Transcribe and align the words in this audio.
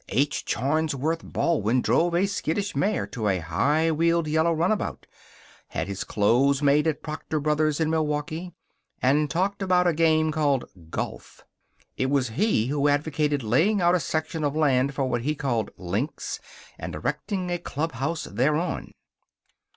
H. 0.09 0.45
Charnsworth 0.45 1.21
Baldwin 1.23 1.79
drove 1.79 2.15
a 2.15 2.25
skittish 2.25 2.75
mare 2.75 3.05
to 3.05 3.27
a 3.27 3.37
high 3.37 3.91
wheeled 3.91 4.27
yellow 4.27 4.51
runabout; 4.51 5.05
had 5.67 5.87
his 5.87 6.03
clothes 6.03 6.63
made 6.63 6.87
at 6.87 7.03
Proctor 7.03 7.39
Brothers 7.39 7.79
in 7.79 7.91
Milwaukee; 7.91 8.51
and 8.99 9.29
talked 9.29 9.61
about 9.61 9.85
a 9.85 9.93
game 9.93 10.31
called 10.31 10.65
golf. 10.89 11.45
It 11.97 12.09
was 12.09 12.29
he 12.29 12.65
who 12.65 12.87
advocated 12.87 13.43
laying 13.43 13.79
out 13.79 13.93
a 13.93 13.99
section 13.99 14.43
of 14.43 14.55
land 14.55 14.95
for 14.95 15.05
what 15.05 15.21
he 15.21 15.35
called 15.35 15.69
links, 15.77 16.39
and 16.79 16.95
erecting 16.95 17.51
a 17.51 17.59
clubhouse 17.59 18.23
thereon. 18.23 18.93